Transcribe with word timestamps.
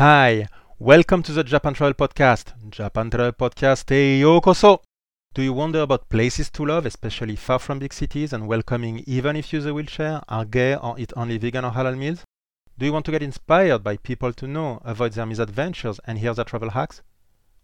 Hi, 0.00 0.48
welcome 0.78 1.22
to 1.24 1.32
the 1.32 1.44
Japan 1.44 1.74
Travel 1.74 1.92
Podcast. 1.92 2.54
Japan 2.70 3.10
Travel 3.10 3.32
Podcast 3.32 3.92
e 3.92 4.22
yokoso! 4.22 4.80
Do 5.34 5.42
you 5.42 5.52
wonder 5.52 5.80
about 5.80 6.08
places 6.08 6.48
to 6.52 6.64
love, 6.64 6.86
especially 6.86 7.36
far 7.36 7.58
from 7.58 7.80
big 7.80 7.92
cities 7.92 8.32
and 8.32 8.48
welcoming 8.48 9.04
even 9.06 9.36
if 9.36 9.52
you 9.52 9.58
use 9.58 9.66
a 9.66 9.74
wheelchair, 9.74 10.22
are 10.26 10.46
gay 10.46 10.74
or 10.74 10.98
eat 10.98 11.12
only 11.18 11.36
vegan 11.36 11.66
or 11.66 11.72
halal 11.72 11.98
meals? 11.98 12.24
Do 12.78 12.86
you 12.86 12.94
want 12.94 13.04
to 13.04 13.10
get 13.10 13.22
inspired 13.22 13.84
by 13.84 13.98
people 13.98 14.32
to 14.32 14.46
know, 14.46 14.80
avoid 14.86 15.12
their 15.12 15.26
misadventures 15.26 16.00
and 16.06 16.16
hear 16.18 16.32
their 16.32 16.46
travel 16.46 16.70
hacks? 16.70 17.02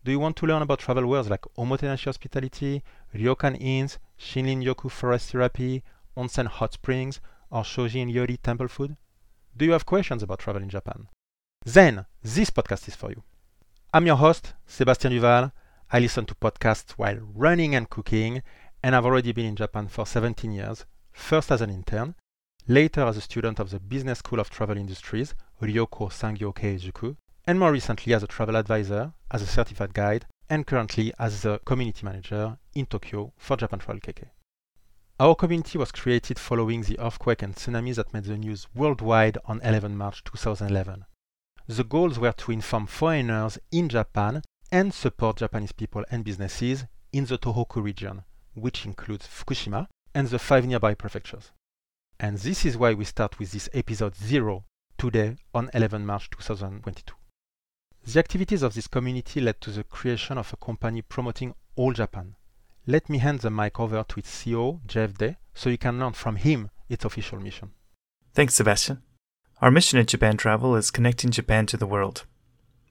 Do 0.04 0.10
you 0.10 0.18
want 0.18 0.36
to 0.36 0.46
learn 0.46 0.60
about 0.60 0.80
travel 0.80 1.06
words 1.06 1.30
like 1.30 1.46
Omotenashi 1.56 2.04
hospitality, 2.04 2.82
ryokan 3.14 3.56
inns, 3.58 3.98
Shinrin 4.18 4.62
Yoku 4.62 4.90
forest 4.90 5.32
therapy, 5.32 5.82
onsen 6.14 6.48
hot 6.48 6.74
springs, 6.74 7.18
or 7.50 7.62
Shojin 7.62 8.12
Ryori 8.12 8.36
temple 8.42 8.68
food? 8.68 8.98
Do 9.56 9.64
you 9.64 9.72
have 9.72 9.86
questions 9.86 10.22
about 10.22 10.40
travel 10.40 10.60
in 10.60 10.68
Japan? 10.68 11.08
Then, 11.66 12.06
this 12.22 12.50
podcast 12.50 12.86
is 12.86 12.94
for 12.94 13.10
you. 13.10 13.24
I'm 13.92 14.06
your 14.06 14.14
host, 14.14 14.54
Sebastien 14.68 15.12
Duval. 15.12 15.50
I 15.90 15.98
listen 15.98 16.24
to 16.26 16.34
podcasts 16.36 16.92
while 16.92 17.18
running 17.34 17.74
and 17.74 17.90
cooking, 17.90 18.44
and 18.84 18.94
I've 18.94 19.04
already 19.04 19.32
been 19.32 19.46
in 19.46 19.56
Japan 19.56 19.88
for 19.88 20.06
17 20.06 20.52
years, 20.52 20.86
first 21.10 21.50
as 21.50 21.60
an 21.60 21.70
intern, 21.70 22.14
later 22.68 23.00
as 23.00 23.16
a 23.16 23.20
student 23.20 23.58
of 23.58 23.70
the 23.70 23.80
Business 23.80 24.20
School 24.20 24.38
of 24.38 24.48
Travel 24.48 24.76
Industries, 24.76 25.34
Ryoko 25.60 26.08
Sangyo 26.08 26.54
Keijuku, 26.54 27.16
and 27.48 27.58
more 27.58 27.72
recently 27.72 28.14
as 28.14 28.22
a 28.22 28.28
travel 28.28 28.56
advisor, 28.56 29.12
as 29.32 29.42
a 29.42 29.46
certified 29.46 29.92
guide, 29.92 30.24
and 30.48 30.68
currently 30.68 31.12
as 31.18 31.42
the 31.42 31.58
community 31.64 32.06
manager 32.06 32.56
in 32.74 32.86
Tokyo 32.86 33.32
for 33.36 33.56
Japan 33.56 33.80
Travel 33.80 34.00
KK. 34.00 34.26
Our 35.18 35.34
community 35.34 35.78
was 35.78 35.90
created 35.90 36.38
following 36.38 36.82
the 36.82 37.00
earthquake 37.00 37.42
and 37.42 37.56
tsunamis 37.56 37.96
that 37.96 38.14
made 38.14 38.22
the 38.22 38.36
news 38.36 38.68
worldwide 38.72 39.36
on 39.46 39.60
11 39.62 39.96
March 39.96 40.22
2011 40.22 41.06
the 41.68 41.84
goals 41.84 42.18
were 42.18 42.32
to 42.32 42.52
inform 42.52 42.86
foreigners 42.86 43.58
in 43.72 43.88
Japan 43.88 44.42
and 44.70 44.94
support 44.94 45.38
Japanese 45.38 45.72
people 45.72 46.04
and 46.10 46.24
businesses 46.24 46.84
in 47.12 47.24
the 47.26 47.38
Tohoku 47.38 47.82
region, 47.82 48.22
which 48.54 48.84
includes 48.84 49.26
Fukushima 49.26 49.88
and 50.14 50.28
the 50.28 50.38
five 50.38 50.66
nearby 50.66 50.94
prefectures. 50.94 51.50
And 52.18 52.38
this 52.38 52.64
is 52.64 52.76
why 52.76 52.94
we 52.94 53.04
start 53.04 53.38
with 53.38 53.52
this 53.52 53.68
episode 53.74 54.16
0 54.16 54.64
today 54.96 55.36
on 55.52 55.70
11 55.74 56.06
March 56.06 56.30
2022. 56.30 57.14
The 58.06 58.18
activities 58.18 58.62
of 58.62 58.74
this 58.74 58.86
community 58.86 59.40
led 59.40 59.60
to 59.62 59.70
the 59.70 59.84
creation 59.84 60.38
of 60.38 60.52
a 60.52 60.56
company 60.56 61.02
promoting 61.02 61.54
all 61.74 61.92
Japan. 61.92 62.36
Let 62.86 63.10
me 63.10 63.18
hand 63.18 63.40
the 63.40 63.50
mic 63.50 63.80
over 63.80 64.04
to 64.04 64.18
its 64.20 64.30
CEO, 64.30 64.80
Geoff 64.86 65.14
Day, 65.14 65.36
so 65.54 65.68
you 65.70 65.78
can 65.78 65.98
learn 65.98 66.12
from 66.12 66.36
him 66.36 66.70
its 66.88 67.04
official 67.04 67.40
mission. 67.40 67.72
Thanks, 68.32 68.54
Sebastien. 68.54 69.02
Our 69.62 69.70
mission 69.70 69.98
at 69.98 70.08
Japan 70.08 70.36
Travel 70.36 70.76
is 70.76 70.90
connecting 70.90 71.30
Japan 71.30 71.64
to 71.66 71.78
the 71.78 71.86
world. 71.86 72.26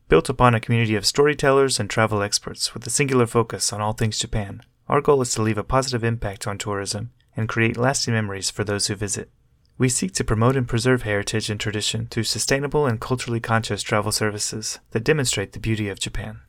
Built 0.10 0.30
upon 0.30 0.56
a 0.56 0.60
community 0.60 0.96
of 0.96 1.06
storytellers 1.06 1.80
and 1.80 1.88
travel 1.88 2.24
experts 2.24 2.74
with 2.74 2.88
a 2.88 2.90
singular 2.90 3.28
focus 3.28 3.72
on 3.72 3.82
all 3.82 3.94
things 3.94 4.18
Japan, 4.18 4.64
our 4.88 5.00
goal 5.00 5.22
is 5.22 5.32
to 5.36 5.44
leave 5.44 5.60
a 5.60 5.64
positive 5.64 6.04
impact 6.04 6.48
on 6.48 6.58
tourism 6.58 7.12
and 7.38 7.48
create 7.48 7.78
lasting 7.78 8.16
memories 8.16 8.50
for 8.50 8.64
those 8.64 8.88
who 8.88 8.96
visit. 8.96 9.30
We 9.78 9.90
seek 9.90 10.14
to 10.14 10.24
promote 10.24 10.56
and 10.56 10.68
preserve 10.68 11.04
heritage 11.04 11.52
and 11.52 11.60
tradition 11.60 12.08
through 12.08 12.24
sustainable 12.24 12.88
and 12.88 13.00
culturally 13.00 13.40
conscious 13.40 13.84
travel 13.84 14.12
services 14.12 14.80
that 14.90 15.04
demonstrate 15.04 15.52
the 15.52 15.60
beauty 15.60 15.88
of 15.88 16.00
Japan. 16.00 16.42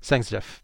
Thanks, 0.00 0.30
Geoff. 0.30 0.62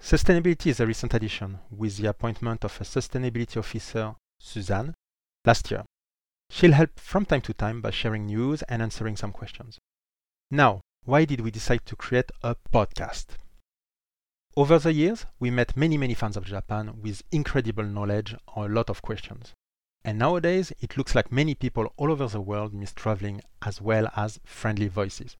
Sustainability 0.00 0.66
is 0.68 0.78
a 0.78 0.86
recent 0.86 1.12
addition 1.12 1.58
with 1.72 1.96
the 1.96 2.06
appointment 2.06 2.64
of 2.64 2.80
a 2.80 2.84
sustainability 2.84 3.56
officer, 3.56 4.14
Suzanne, 4.38 4.94
last 5.44 5.72
year. 5.72 5.82
She'll 6.50 6.72
help 6.72 6.98
from 6.98 7.26
time 7.26 7.42
to 7.42 7.54
time 7.54 7.80
by 7.80 7.90
sharing 7.90 8.26
news 8.26 8.62
and 8.62 8.80
answering 8.80 9.16
some 9.16 9.32
questions. 9.32 9.78
Now, 10.50 10.80
why 11.04 11.24
did 11.24 11.40
we 11.40 11.50
decide 11.50 11.84
to 11.86 11.96
create 11.96 12.30
a 12.42 12.56
podcast? 12.72 13.36
Over 14.56 14.78
the 14.78 14.92
years, 14.92 15.26
we 15.38 15.50
met 15.50 15.76
many, 15.76 15.98
many 15.98 16.14
fans 16.14 16.36
of 16.36 16.46
Japan 16.46 17.02
with 17.02 17.22
incredible 17.30 17.84
knowledge 17.84 18.34
or 18.54 18.66
a 18.66 18.72
lot 18.72 18.88
of 18.88 19.02
questions. 19.02 19.52
And 20.02 20.18
nowadays, 20.18 20.72
it 20.80 20.96
looks 20.96 21.14
like 21.14 21.30
many 21.30 21.54
people 21.54 21.92
all 21.96 22.10
over 22.10 22.26
the 22.26 22.40
world 22.40 22.72
miss 22.72 22.92
traveling 22.92 23.42
as 23.60 23.80
well 23.80 24.08
as 24.16 24.40
friendly 24.44 24.88
voices. 24.88 25.36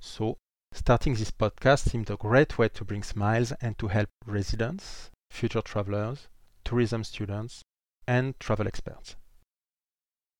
So, 0.00 0.38
starting 0.72 1.14
this 1.14 1.30
podcast 1.30 1.90
seemed 1.90 2.10
a 2.10 2.16
great 2.16 2.58
way 2.58 2.68
to 2.70 2.84
bring 2.84 3.02
smiles 3.02 3.52
and 3.60 3.78
to 3.78 3.88
help 3.88 4.08
residents, 4.26 5.10
future 5.30 5.62
travelers, 5.62 6.26
tourism 6.64 7.04
students, 7.04 7.62
and 8.06 8.38
travel 8.40 8.66
experts. 8.66 9.14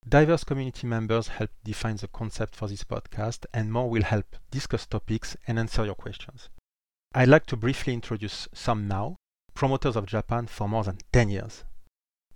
Diverse 0.06 0.44
community 0.44 0.86
members 0.86 1.28
help 1.28 1.50
define 1.64 1.97
the 1.97 2.09
concept 2.09 2.56
for 2.56 2.69
this 2.69 2.84
podcast, 2.84 3.47
and 3.53 3.72
more 3.72 3.88
will 3.91 4.03
help 4.03 4.36
discuss 4.50 4.86
topics 4.86 5.36
and 5.47 5.59
answer 5.59 5.84
your 5.84 5.94
questions. 5.94 6.48
I'd 7.14 7.28
like 7.28 7.47
to 7.47 7.56
briefly 7.56 7.94
introduce 7.94 8.48
some 8.53 8.87
now, 8.87 9.16
promoters 9.54 9.97
of 9.97 10.06
Japan 10.06 10.47
for 10.47 10.69
more 10.69 10.84
than 10.84 10.98
10 11.12 11.31
years. 11.31 11.64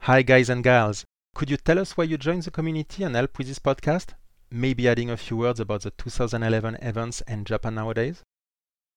Hi, 0.00 0.22
guys 0.22 0.48
and 0.48 0.64
gals. 0.64 1.04
Could 1.34 1.50
you 1.50 1.56
tell 1.56 1.78
us 1.78 1.96
why 1.96 2.04
you 2.04 2.18
joined 2.18 2.42
the 2.42 2.50
community 2.50 3.04
and 3.04 3.14
help 3.14 3.38
with 3.38 3.46
this 3.46 3.58
podcast? 3.58 4.14
Maybe 4.50 4.88
adding 4.88 5.08
a 5.08 5.16
few 5.16 5.38
words 5.38 5.60
about 5.60 5.82
the 5.82 5.92
2011 5.92 6.76
events 6.82 7.22
and 7.22 7.46
Japan 7.46 7.76
nowadays? 7.76 8.22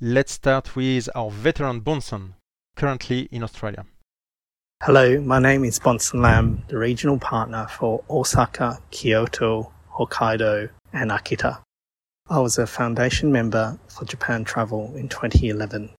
Let's 0.01 0.33
start 0.33 0.75
with 0.75 1.07
our 1.15 1.31
veteran 1.31 1.79
Bonson, 1.81 2.33
currently 2.75 3.29
in 3.31 3.43
Australia. 3.43 3.85
Hello, 4.83 5.19
my 5.21 5.39
name 5.39 5.63
is 5.63 5.79
Bonson 5.79 6.21
Lam, 6.21 6.61
the 6.67 6.77
regional 6.77 7.17
partner 7.17 7.65
for 7.67 8.03
Osaka, 8.07 8.77
Kyoto, 8.91 9.71
Hokkaido, 9.91 10.69
and 10.93 11.09
Akita. 11.09 11.59
I 12.29 12.39
was 12.39 12.59
a 12.59 12.67
foundation 12.67 13.31
member 13.31 13.79
for 13.87 14.05
Japan 14.05 14.43
Travel 14.43 14.93
in 14.95 15.09
2011. 15.09 15.89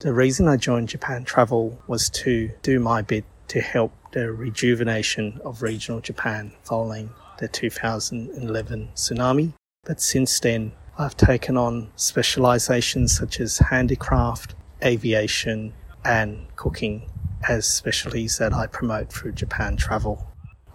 The 0.00 0.12
reason 0.12 0.46
I 0.46 0.58
joined 0.58 0.90
Japan 0.90 1.24
Travel 1.24 1.78
was 1.86 2.10
to 2.10 2.50
do 2.60 2.80
my 2.80 3.00
bit 3.00 3.24
to 3.48 3.60
help 3.62 3.92
the 4.12 4.30
rejuvenation 4.30 5.40
of 5.42 5.62
regional 5.62 6.00
Japan 6.00 6.52
following 6.64 7.10
the 7.38 7.48
2011 7.48 8.88
tsunami. 8.94 9.52
But 9.84 10.02
since 10.02 10.38
then, 10.40 10.72
I've 10.98 11.16
taken 11.16 11.56
on 11.56 11.92
specializations 11.96 13.16
such 13.16 13.40
as 13.40 13.58
handicraft, 13.58 14.54
aviation, 14.82 15.72
and 16.04 16.46
cooking 16.56 17.08
as 17.48 17.66
specialties 17.66 18.38
that 18.38 18.52
I 18.52 18.66
promote 18.66 19.12
through 19.12 19.32
Japan 19.32 19.76
Travel. 19.76 20.26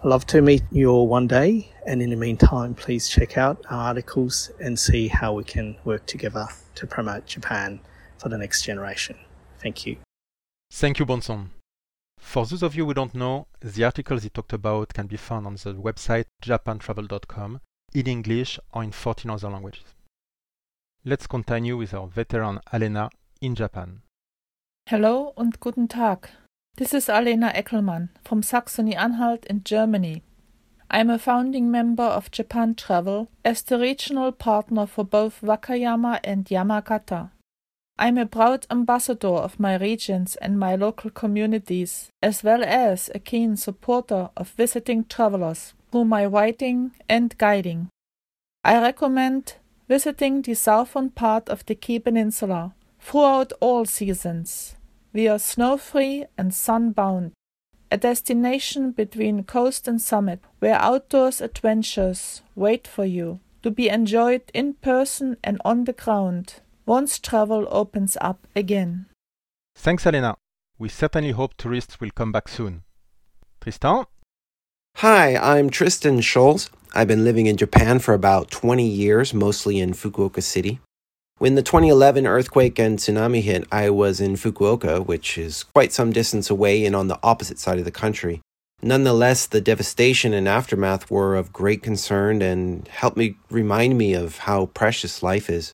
I'd 0.03 0.07
love 0.07 0.25
to 0.27 0.41
meet 0.41 0.63
you 0.71 0.89
all 0.89 1.07
one 1.07 1.27
day, 1.27 1.71
and 1.85 2.01
in 2.01 2.09
the 2.09 2.15
meantime, 2.15 2.73
please 2.73 3.07
check 3.07 3.37
out 3.37 3.63
our 3.69 3.89
articles 3.89 4.51
and 4.59 4.79
see 4.79 5.07
how 5.07 5.33
we 5.33 5.43
can 5.43 5.75
work 5.85 6.05
together 6.05 6.47
to 6.75 6.87
promote 6.87 7.25
Japan 7.25 7.79
for 8.17 8.29
the 8.29 8.37
next 8.37 8.63
generation. 8.63 9.15
Thank 9.59 9.85
you. 9.85 9.97
Thank 10.71 10.99
you, 10.99 11.05
Bonson. 11.05 11.49
For 12.17 12.45
those 12.45 12.63
of 12.63 12.75
you 12.75 12.85
who 12.85 12.93
don't 12.93 13.13
know, 13.13 13.47
the 13.59 13.83
articles 13.83 14.23
he 14.23 14.29
talked 14.29 14.53
about 14.53 14.93
can 14.93 15.07
be 15.07 15.17
found 15.17 15.45
on 15.45 15.55
the 15.55 15.73
website 15.73 16.25
japantravel.com 16.43 17.59
in 17.93 18.07
English 18.07 18.59
or 18.73 18.83
in 18.83 18.91
14 18.91 19.29
other 19.29 19.49
languages. 19.49 19.95
Let's 21.03 21.27
continue 21.27 21.77
with 21.77 21.93
our 21.93 22.07
veteran 22.07 22.59
Alena 22.71 23.09
in 23.41 23.55
Japan. 23.55 24.01
Hello 24.87 25.33
and 25.35 25.59
guten 25.59 25.87
Tag. 25.87 26.29
This 26.77 26.93
is 26.93 27.07
Alena 27.07 27.53
Eckelmann 27.53 28.09
from 28.23 28.41
Saxony-Anhalt 28.41 29.45
in 29.45 29.63
Germany. 29.63 30.23
I 30.89 30.99
am 30.99 31.09
a 31.09 31.19
founding 31.19 31.69
member 31.69 32.03
of 32.03 32.31
Japan 32.31 32.75
Travel 32.75 33.27
as 33.43 33.61
the 33.61 33.77
regional 33.77 34.31
partner 34.31 34.87
for 34.87 35.03
both 35.03 35.41
Wakayama 35.41 36.21
and 36.23 36.45
Yamagata. 36.45 37.31
I 37.99 38.07
am 38.07 38.17
a 38.17 38.25
proud 38.25 38.67
ambassador 38.71 39.27
of 39.27 39.59
my 39.59 39.75
regions 39.75 40.37
and 40.37 40.57
my 40.57 40.75
local 40.75 41.11
communities, 41.11 42.09
as 42.23 42.41
well 42.41 42.63
as 42.63 43.11
a 43.13 43.19
keen 43.19 43.57
supporter 43.57 44.29
of 44.37 44.51
visiting 44.51 45.03
travelers 45.05 45.73
through 45.91 46.05
my 46.05 46.25
writing 46.25 46.91
and 47.09 47.37
guiding. 47.37 47.89
I 48.63 48.81
recommend 48.81 49.55
visiting 49.89 50.41
the 50.41 50.55
southern 50.55 51.09
part 51.09 51.49
of 51.49 51.65
the 51.65 51.75
Kii 51.75 52.03
Peninsula 52.03 52.73
throughout 52.99 53.51
all 53.59 53.85
seasons 53.85 54.77
we 55.13 55.27
are 55.27 55.39
snow 55.39 55.77
free 55.77 56.25
and 56.37 56.51
sunbound, 56.51 57.31
a 57.91 57.97
destination 57.97 58.91
between 58.91 59.43
coast 59.43 59.87
and 59.87 60.01
summit 60.01 60.39
where 60.59 60.75
outdoors 60.75 61.41
adventures 61.41 62.41
wait 62.55 62.87
for 62.87 63.05
you 63.05 63.39
to 63.63 63.69
be 63.69 63.89
enjoyed 63.89 64.43
in 64.53 64.73
person 64.75 65.37
and 65.43 65.61
on 65.65 65.83
the 65.83 65.93
ground 65.93 66.55
once 66.85 67.19
travel 67.19 67.67
opens 67.69 68.17
up 68.21 68.47
again. 68.55 69.05
Thanks, 69.75 70.05
Alena. 70.05 70.35
We 70.79 70.89
certainly 70.89 71.31
hope 71.31 71.55
tourists 71.57 71.99
will 71.99 72.09
come 72.15 72.31
back 72.31 72.47
soon. 72.47 72.83
Tristan? 73.61 74.05
Hi, 74.97 75.35
I'm 75.35 75.69
Tristan 75.69 76.19
Scholze. 76.21 76.69
I've 76.93 77.07
been 77.07 77.23
living 77.23 77.45
in 77.45 77.55
Japan 77.55 77.99
for 77.99 78.13
about 78.13 78.51
20 78.51 78.85
years, 78.85 79.33
mostly 79.33 79.79
in 79.79 79.93
Fukuoka 79.93 80.41
City. 80.41 80.79
When 81.41 81.55
the 81.55 81.63
2011 81.63 82.27
earthquake 82.27 82.77
and 82.77 82.99
tsunami 82.99 83.41
hit, 83.41 83.67
I 83.71 83.89
was 83.89 84.21
in 84.21 84.35
Fukuoka, 84.35 85.03
which 85.03 85.39
is 85.39 85.63
quite 85.63 85.91
some 85.91 86.11
distance 86.11 86.51
away 86.51 86.85
and 86.85 86.95
on 86.95 87.07
the 87.07 87.17
opposite 87.23 87.57
side 87.57 87.79
of 87.79 87.83
the 87.83 87.89
country. 87.89 88.41
Nonetheless, 88.83 89.47
the 89.47 89.59
devastation 89.59 90.35
and 90.35 90.47
aftermath 90.47 91.09
were 91.09 91.35
of 91.35 91.51
great 91.51 91.81
concern 91.81 92.43
and 92.43 92.87
helped 92.89 93.17
me 93.17 93.37
remind 93.49 93.97
me 93.97 94.13
of 94.13 94.37
how 94.37 94.67
precious 94.67 95.23
life 95.23 95.49
is. 95.49 95.71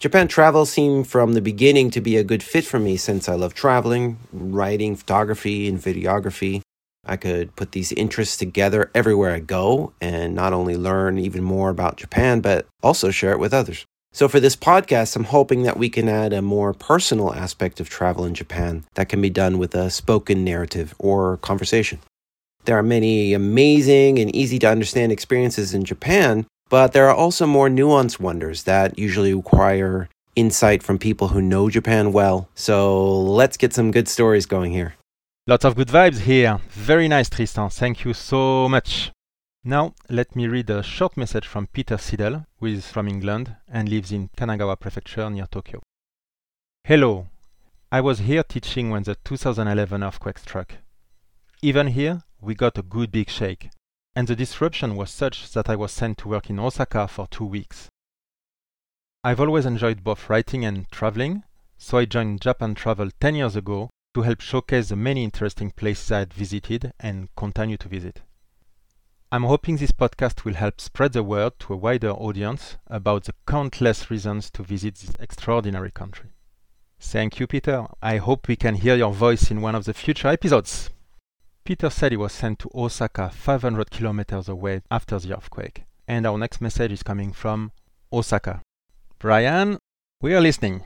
Japan 0.00 0.26
travel 0.26 0.66
seemed 0.66 1.06
from 1.06 1.34
the 1.34 1.40
beginning 1.40 1.92
to 1.92 2.00
be 2.00 2.16
a 2.16 2.24
good 2.24 2.42
fit 2.42 2.64
for 2.64 2.80
me 2.80 2.96
since 2.96 3.28
I 3.28 3.36
love 3.36 3.54
traveling, 3.54 4.18
writing, 4.32 4.96
photography, 4.96 5.68
and 5.68 5.78
videography. 5.78 6.60
I 7.06 7.16
could 7.16 7.54
put 7.54 7.70
these 7.70 7.92
interests 7.92 8.36
together 8.36 8.90
everywhere 8.96 9.32
I 9.32 9.38
go 9.38 9.92
and 10.00 10.34
not 10.34 10.52
only 10.52 10.76
learn 10.76 11.20
even 11.20 11.44
more 11.44 11.70
about 11.70 11.98
Japan, 11.98 12.40
but 12.40 12.66
also 12.82 13.12
share 13.12 13.30
it 13.30 13.38
with 13.38 13.54
others. 13.54 13.86
So, 14.12 14.26
for 14.26 14.40
this 14.40 14.56
podcast, 14.56 15.14
I'm 15.16 15.24
hoping 15.24 15.62
that 15.62 15.76
we 15.76 15.88
can 15.88 16.08
add 16.08 16.32
a 16.32 16.42
more 16.42 16.72
personal 16.72 17.32
aspect 17.34 17.78
of 17.78 17.88
travel 17.88 18.24
in 18.24 18.34
Japan 18.34 18.84
that 18.94 19.08
can 19.08 19.20
be 19.20 19.30
done 19.30 19.58
with 19.58 19.74
a 19.74 19.90
spoken 19.90 20.44
narrative 20.44 20.94
or 20.98 21.36
conversation. 21.38 22.00
There 22.64 22.76
are 22.76 22.82
many 22.82 23.32
amazing 23.34 24.18
and 24.18 24.34
easy 24.34 24.58
to 24.60 24.68
understand 24.68 25.12
experiences 25.12 25.74
in 25.74 25.84
Japan, 25.84 26.46
but 26.68 26.92
there 26.92 27.08
are 27.08 27.14
also 27.14 27.46
more 27.46 27.68
nuanced 27.68 28.18
wonders 28.18 28.64
that 28.64 28.98
usually 28.98 29.34
require 29.34 30.08
insight 30.36 30.82
from 30.82 30.98
people 30.98 31.28
who 31.28 31.40
know 31.40 31.70
Japan 31.70 32.12
well. 32.12 32.48
So 32.54 33.20
let's 33.20 33.56
get 33.56 33.72
some 33.72 33.90
good 33.90 34.08
stories 34.08 34.46
going 34.46 34.72
here. 34.72 34.94
Lots 35.46 35.64
of 35.64 35.76
good 35.76 35.88
vibes 35.88 36.20
here. 36.20 36.60
Very 36.70 37.08
nice, 37.08 37.30
Tristan. 37.30 37.70
Thank 37.70 38.04
you 38.04 38.12
so 38.12 38.68
much. 38.68 39.10
Now, 39.64 39.94
let 40.08 40.34
me 40.36 40.46
read 40.46 40.70
a 40.70 40.82
short 40.82 41.16
message 41.16 41.46
from 41.46 41.66
Peter 41.66 41.98
Sidell, 41.98 42.46
who 42.58 42.66
is 42.66 42.90
from 42.90 43.08
England 43.08 43.56
and 43.68 43.88
lives 43.88 44.12
in 44.12 44.28
Kanagawa 44.36 44.78
Prefecture 44.78 45.28
near 45.30 45.46
Tokyo. 45.46 45.82
Hello. 46.84 47.26
I 47.90 48.00
was 48.00 48.20
here 48.20 48.42
teaching 48.42 48.90
when 48.90 49.02
the 49.02 49.16
2011 49.24 50.02
earthquake 50.02 50.38
struck. 50.38 50.74
Even 51.62 51.88
here, 51.88 52.22
we 52.40 52.54
got 52.54 52.78
a 52.78 52.82
good 52.82 53.10
big 53.10 53.30
shake 53.30 53.70
and 54.18 54.26
the 54.26 54.34
disruption 54.34 54.96
was 54.96 55.12
such 55.12 55.52
that 55.52 55.68
I 55.70 55.76
was 55.76 55.92
sent 55.92 56.18
to 56.18 56.28
work 56.28 56.50
in 56.50 56.58
Osaka 56.58 57.06
for 57.06 57.28
two 57.28 57.44
weeks. 57.44 57.88
I've 59.22 59.38
always 59.38 59.64
enjoyed 59.64 60.02
both 60.02 60.28
writing 60.28 60.64
and 60.64 60.90
traveling, 60.90 61.44
so 61.76 61.98
I 61.98 62.04
joined 62.04 62.40
Japan 62.40 62.74
Travel 62.74 63.10
10 63.20 63.36
years 63.36 63.54
ago 63.54 63.90
to 64.14 64.22
help 64.22 64.40
showcase 64.40 64.88
the 64.88 64.96
many 64.96 65.22
interesting 65.22 65.70
places 65.70 66.10
I 66.10 66.18
had 66.18 66.34
visited 66.34 66.92
and 66.98 67.28
continue 67.36 67.76
to 67.76 67.88
visit. 67.88 68.22
I'm 69.30 69.42
hoping 69.42 69.76
this 69.76 69.92
podcast 69.92 70.46
will 70.46 70.54
help 70.54 70.80
spread 70.80 71.12
the 71.12 71.22
word 71.22 71.58
to 71.58 71.74
a 71.74 71.76
wider 71.76 72.12
audience 72.12 72.78
about 72.86 73.24
the 73.24 73.34
countless 73.46 74.10
reasons 74.10 74.50
to 74.52 74.62
visit 74.62 74.94
this 74.94 75.14
extraordinary 75.20 75.90
country. 75.90 76.30
Thank 76.98 77.38
you, 77.38 77.46
Peter. 77.46 77.88
I 78.00 78.16
hope 78.16 78.48
we 78.48 78.56
can 78.56 78.76
hear 78.76 78.96
your 78.96 79.12
voice 79.12 79.50
in 79.50 79.60
one 79.60 79.74
of 79.74 79.84
the 79.84 79.92
future 79.92 80.28
episodes. 80.28 80.88
Peter 81.62 81.90
said 81.90 82.12
he 82.12 82.16
was 82.16 82.32
sent 82.32 82.58
to 82.60 82.70
Osaka 82.74 83.28
500 83.28 83.90
kilometers 83.90 84.48
away 84.48 84.80
after 84.90 85.18
the 85.18 85.36
earthquake. 85.36 85.84
And 86.06 86.26
our 86.26 86.38
next 86.38 86.62
message 86.62 86.92
is 86.92 87.02
coming 87.02 87.34
from 87.34 87.72
Osaka. 88.10 88.62
Bryan, 89.18 89.76
we 90.22 90.34
are 90.34 90.40
listening. 90.40 90.84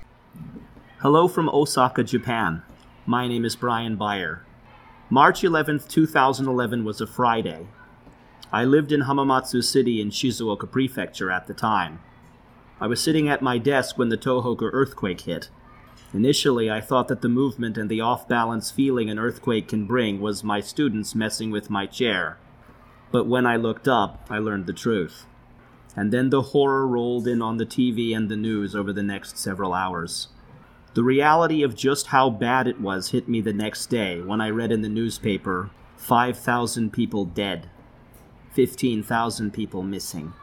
Hello 0.99 1.29
from 1.29 1.49
Osaka, 1.49 2.03
Japan. 2.03 2.63
My 3.07 3.29
name 3.29 3.45
is 3.45 3.55
Bryan 3.55 3.97
Baier. 3.97 4.41
March 5.11 5.43
11th, 5.43 5.87
2011 5.87 6.85
was 6.85 7.01
a 7.01 7.07
Friday. 7.07 7.69
I 8.55 8.65
lived 8.65 8.93
in 8.93 9.05
Hamamatsu 9.05 9.65
City 9.65 9.99
in 9.99 10.11
Shizuoka 10.11 10.71
Prefecture 10.71 11.31
at 11.31 11.47
the 11.47 11.55
time. 11.55 12.01
I 12.79 12.87
was 12.87 13.01
sitting 13.01 13.27
at 13.27 13.41
my 13.41 13.57
desk 13.57 13.97
when 13.97 14.11
the 14.11 14.19
Tohoku 14.19 14.69
earthquake 14.75 15.23
hit. 15.23 15.49
Initially, 16.13 16.71
I 16.71 16.83
thought 16.83 17.09
that 17.09 17.23
the 17.23 17.31
movement 17.31 17.79
and 17.79 17.89
the 17.89 18.03
off 18.03 18.29
balance 18.29 18.71
feeling 18.71 19.09
an 19.09 19.19
earthquake 19.19 19.69
can 19.69 19.87
bring 19.87 20.21
was 20.21 20.45
my 20.45 20.61
students 20.61 21.15
messing 21.15 21.51
with 21.51 21.71
my 21.71 21.87
chair. 21.87 22.37
But 23.11 23.27
when 23.27 23.47
I 23.47 23.57
looked 23.57 23.89
up, 23.89 24.27
I 24.29 24.37
learned 24.37 24.67
the 24.67 24.75
truth. 24.75 25.25
And 25.97 26.13
then 26.13 26.29
the 26.29 26.43
horror 26.43 26.87
rolled 26.87 27.27
in 27.27 27.41
on 27.41 27.57
the 27.57 27.65
TV 27.65 28.15
and 28.15 28.29
the 28.29 28.37
news 28.37 28.77
over 28.77 28.93
the 28.93 29.03
next 29.03 29.39
several 29.39 29.73
hours. 29.73 30.29
The 30.93 31.03
reality 31.03 31.63
of 31.63 31.75
just 31.75 32.09
how 32.09 32.29
bad 32.29 32.67
it 32.67 32.83
was 32.83 33.13
hit 33.13 33.31
me 33.31 33.41
the 33.41 33.55
next 33.55 33.87
day 33.87 34.21
when 34.21 34.43
I 34.43 34.51
read 34.51 34.73
in 34.73 34.83
the 34.83 34.91
newspaper 34.91 35.71
5,000 35.97 36.93
people 36.93 37.25
dead, 37.25 37.71
15,000 38.53 39.51
people 39.53 39.83
missing. 39.83 40.35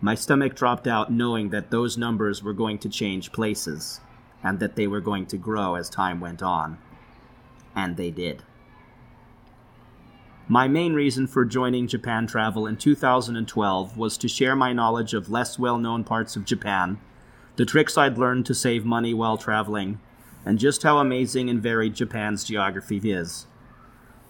My 0.00 0.14
stomach 0.14 0.54
dropped 0.54 0.86
out 0.86 1.12
knowing 1.12 1.50
that 1.50 1.70
those 1.70 1.98
numbers 1.98 2.42
were 2.42 2.52
going 2.52 2.78
to 2.78 2.88
change 2.88 3.32
places 3.32 4.00
and 4.42 4.60
that 4.60 4.76
they 4.76 4.86
were 4.86 5.00
going 5.00 5.26
to 5.26 5.36
grow 5.36 5.74
as 5.74 5.90
time 5.90 6.20
went 6.20 6.42
on. 6.42 6.78
And 7.74 7.96
they 7.96 8.10
did. 8.10 8.42
My 10.48 10.68
main 10.68 10.94
reason 10.94 11.26
for 11.26 11.44
joining 11.44 11.88
Japan 11.88 12.26
Travel 12.26 12.66
in 12.66 12.76
2012 12.76 13.96
was 13.96 14.16
to 14.18 14.28
share 14.28 14.54
my 14.54 14.72
knowledge 14.72 15.12
of 15.12 15.28
less 15.28 15.58
well 15.58 15.78
known 15.78 16.04
parts 16.04 16.36
of 16.36 16.44
Japan, 16.44 16.98
the 17.56 17.66
tricks 17.66 17.98
I'd 17.98 18.16
learned 18.16 18.46
to 18.46 18.54
save 18.54 18.84
money 18.84 19.12
while 19.12 19.36
traveling, 19.36 19.98
and 20.44 20.58
just 20.58 20.84
how 20.84 20.98
amazing 20.98 21.50
and 21.50 21.60
varied 21.60 21.94
Japan's 21.94 22.44
geography 22.44 23.00
is. 23.10 23.46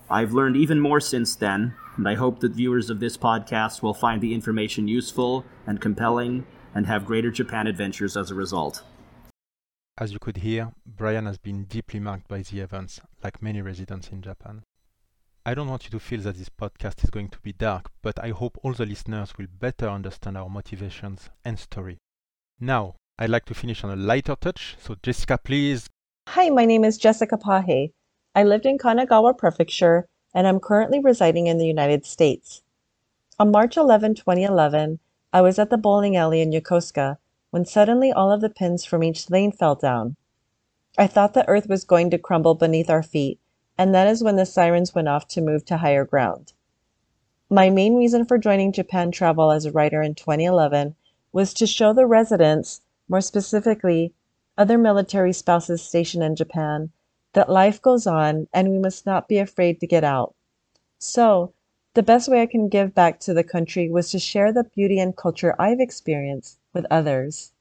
I've 0.09 0.33
learned 0.33 0.57
even 0.57 0.79
more 0.79 1.01
since 1.01 1.35
then, 1.35 1.75
and 1.97 2.09
I 2.09 2.15
hope 2.15 2.39
that 2.41 2.53
viewers 2.53 2.91
of 2.91 3.01
this 3.01 3.17
podcast 3.17 3.83
will 3.83 3.95
find 3.95 4.21
the 4.21 4.35
information 4.35 4.87
useful 4.87 5.45
and 5.67 5.81
compelling 5.81 6.47
and 6.77 6.87
have 6.87 7.05
greater 7.05 7.33
Japan 7.33 7.67
adventures 7.67 8.17
as 8.17 8.31
a 8.31 8.35
result. 8.35 8.85
As 9.99 10.13
you 10.13 10.21
could 10.21 10.37
hear, 10.37 10.73
Bryan 10.87 11.27
has 11.27 11.39
been 11.39 11.65
deeply 11.65 11.99
marked 11.99 12.29
by 12.29 12.43
the 12.43 12.61
events, 12.61 13.01
like 13.25 13.43
many 13.43 13.63
residents 13.63 14.11
in 14.11 14.23
Japan. 14.23 14.63
I 15.45 15.55
don't 15.55 15.69
want 15.69 15.85
you 15.85 15.91
to 15.91 15.99
feel 15.99 16.21
that 16.21 16.37
this 16.37 16.51
podcast 16.51 17.03
is 17.03 17.11
going 17.11 17.31
to 17.31 17.41
be 17.41 17.53
dark, 17.53 17.91
but 18.03 18.23
I 18.23 18.29
hope 18.29 18.59
all 18.63 18.75
the 18.75 18.87
listeners 18.87 19.33
will 19.37 19.47
better 19.59 19.89
understand 19.89 20.37
our 20.37 20.49
motivations 20.49 21.31
and 21.45 21.59
story. 21.59 21.99
Now, 22.61 22.95
I'd 23.19 23.31
like 23.31 23.47
to 23.47 23.55
finish 23.55 23.83
on 23.83 23.91
a 23.91 23.97
lighter 23.97 24.37
touch, 24.37 24.77
so 24.81 24.95
Jessica, 25.03 25.39
please. 25.43 25.89
Hi, 26.29 26.51
my 26.51 26.65
name 26.65 26.85
is 26.85 26.97
Jessica 26.97 27.37
Paje. 27.37 27.93
I 28.37 28.43
lived 28.43 28.67
in 28.67 28.77
Kanagawa 28.77 29.39
Prefecture 29.39 30.07
and 30.35 30.47
I'm 30.47 30.61
currently 30.61 31.01
residing 31.01 31.47
in 31.47 31.57
the 31.57 31.65
United 31.65 32.05
States. 32.05 32.61
On 33.39 33.51
March 33.51 33.79
11, 33.79 34.15
2011, 34.15 34.99
I 35.33 35.41
was 35.41 35.59
at 35.59 35.71
the 35.71 35.79
bowling 35.79 36.17
alley 36.17 36.43
in 36.43 36.53
Yokosuka 36.53 37.17
when 37.49 37.65
suddenly 37.65 38.13
all 38.13 38.31
of 38.31 38.43
the 38.43 38.51
pins 38.51 38.85
from 38.85 39.03
each 39.03 39.31
lane 39.31 39.53
fell 39.53 39.75
down. 39.75 40.17
I 40.99 41.07
thought 41.07 41.33
the 41.33 41.49
earth 41.49 41.67
was 41.67 41.85
going 41.85 42.11
to 42.11 42.19
crumble 42.19 42.55
beneath 42.55 42.91
our 42.91 43.03
feet, 43.03 43.41
and 43.79 43.95
that 43.95 44.07
is 44.07 44.23
when 44.23 44.37
the 44.37 44.45
sirens 44.45 44.95
went 44.95 45.09
off 45.09 45.27
to 45.29 45.41
move 45.41 45.65
to 45.65 45.79
higher 45.79 46.05
ground. 46.05 46.53
My 47.49 47.71
main 47.71 47.95
reason 47.97 48.27
for 48.27 48.37
joining 48.37 48.71
Japan 48.71 49.13
Travel 49.13 49.51
as 49.51 49.65
a 49.65 49.73
writer 49.73 50.03
in 50.03 50.15
2011 50.15 50.95
was 51.33 51.55
to 51.55 51.67
show 51.67 51.95
the 51.95 52.05
residents, 52.05 52.83
more 53.09 53.23
specifically, 53.23 54.13
other 54.59 54.77
military 54.77 55.33
spouses 55.33 55.81
stationed 55.81 56.23
in 56.23 56.37
Japan, 56.37 56.91
that 57.37 57.51
life 57.51 57.83
goes 57.83 58.07
on 58.07 58.49
and 58.55 58.71
we 58.71 58.79
must 58.79 59.05
not 59.05 59.29
be 59.29 59.37
afraid 59.37 59.79
to 59.79 59.87
get 59.87 60.03
out. 60.03 60.35
So, 60.99 61.53
the 61.93 62.03
best 62.03 62.31
way 62.31 62.41
I 62.41 62.47
can 62.47 62.71
give 62.71 62.95
back 62.95 63.21
to 63.21 63.35
the 63.35 63.45
country 63.45 63.91
was 63.91 64.11
to 64.11 64.19
share 64.19 64.55
the 64.55 64.65
beauty 64.65 64.99
and 64.99 65.15
culture 65.15 65.55
I've 65.59 65.79
experienced 65.79 66.59
with 66.73 66.87
others. 66.91 67.53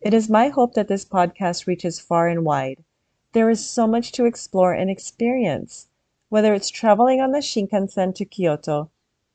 It 0.00 0.14
is 0.14 0.30
my 0.30 0.48
hope 0.48 0.72
that 0.74 0.88
this 0.88 1.04
podcast 1.04 1.66
reaches 1.66 2.00
far 2.00 2.26
and 2.26 2.42
wide. 2.42 2.84
There 3.32 3.50
is 3.50 3.68
so 3.68 3.86
much 3.86 4.12
to 4.12 4.24
explore 4.24 4.72
and 4.72 4.88
experience, 4.88 5.88
whether 6.30 6.54
it's 6.54 6.70
traveling 6.70 7.20
on 7.20 7.32
the 7.32 7.42
Shinkansen 7.42 8.14
to 8.14 8.24
Kyoto 8.24 8.90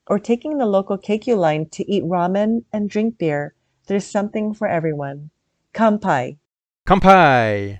or 0.07 0.17
taking 0.17 0.57
the 0.57 0.65
local 0.65 0.97
Keikyu 0.97 1.37
line 1.37 1.67
to 1.69 1.87
eat 1.87 2.03
ramen 2.03 2.63
and 2.73 2.89
drink 2.89 3.19
beer. 3.19 3.53
There's 3.85 4.07
something 4.07 4.55
for 4.55 4.67
everyone. 4.67 5.29
Kampai. 5.75 6.39
Kampai! 6.87 7.79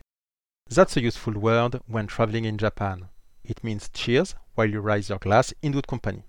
That's 0.71 0.95
a 0.95 1.01
useful 1.01 1.33
word 1.33 1.81
when 1.85 2.07
traveling 2.07 2.45
in 2.45 2.57
Japan. 2.57 3.09
It 3.43 3.61
means 3.61 3.89
cheers 3.89 4.35
while 4.55 4.69
you 4.69 4.79
raise 4.79 5.09
your 5.09 5.17
glass 5.17 5.53
in 5.61 5.73
good 5.73 5.85
company. 5.85 6.23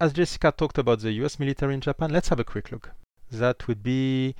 As 0.00 0.14
Jessica 0.14 0.54
talked 0.56 0.78
about 0.78 1.00
the 1.00 1.12
US 1.24 1.38
military 1.38 1.74
in 1.74 1.82
Japan, 1.82 2.10
let's 2.10 2.30
have 2.30 2.40
a 2.40 2.44
quick 2.44 2.72
look 2.72 2.92
that 3.30 3.68
would 3.68 3.82
be 3.82 4.34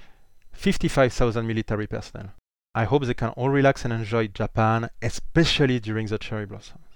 55,000 0.52 1.46
military 1.46 1.86
personnel. 1.86 2.30
I 2.74 2.84
hope 2.84 3.04
they 3.04 3.12
can 3.12 3.30
all 3.30 3.50
relax 3.50 3.84
and 3.84 3.92
enjoy 3.92 4.28
Japan, 4.28 4.88
especially 5.02 5.78
during 5.78 6.06
the 6.06 6.16
cherry 6.16 6.46
blossoms. 6.46 6.86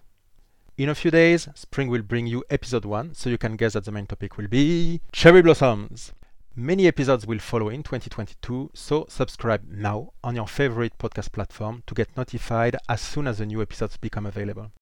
In 0.79 0.89
a 0.89 0.95
few 0.95 1.11
days, 1.11 1.51
spring 1.55 1.89
will 1.89 2.01
bring 2.01 2.27
you 2.27 2.45
episode 2.49 2.87
1, 2.87 3.13
so 3.13 3.29
you 3.29 3.37
can 3.37 3.57
guess 3.57 3.75
that 3.75 3.85
the 3.85 3.93
main 3.93 4.07
topic 4.07 4.39
will 4.39 4.49
be 4.49 5.03
cherry 5.13 5.43
blossoms. 5.43 6.13
Many 6.59 6.87
episodes 6.87 7.27
will 7.27 7.39
follow 7.39 7.69
in 7.69 7.83
2022, 7.83 8.71
so 8.73 9.05
subscribe 9.11 9.63
now 9.69 10.15
on 10.25 10.35
your 10.35 10.47
favorite 10.49 10.97
podcast 10.97 11.31
platform 11.31 11.83
to 11.87 11.93
get 11.93 12.17
notified 12.17 12.79
as 12.89 13.03
soon 13.03 13.27
as 13.27 13.37
the 13.37 13.45
new 13.45 13.61
episodes 13.61 13.99
become 13.99 14.25
available. 14.25 14.73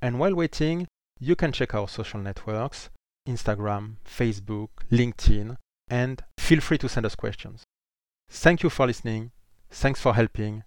And 0.00 0.18
while 0.18 0.34
waiting, 0.34 0.88
you 1.20 1.36
can 1.36 1.52
check 1.52 1.74
our 1.74 1.86
social 1.86 2.18
networks 2.18 2.88
Instagram, 3.28 3.96
Facebook, 4.06 4.68
LinkedIn, 4.90 5.56
and 5.88 6.24
feel 6.38 6.62
free 6.62 6.78
to 6.78 6.88
send 6.88 7.04
us 7.04 7.14
questions. 7.14 7.62
Thank 8.30 8.62
you 8.62 8.70
for 8.70 8.86
listening, 8.86 9.32
thanks 9.68 10.00
for 10.00 10.14
helping, 10.14 10.62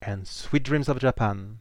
and 0.00 0.28
sweet 0.28 0.62
dreams 0.62 0.88
of 0.88 1.00
Japan! 1.00 1.58